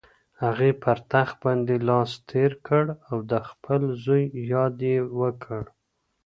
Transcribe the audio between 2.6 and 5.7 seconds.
کړ او د خپل زوی یاد یې وکړ.